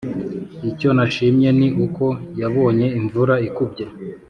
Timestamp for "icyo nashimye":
0.69-1.49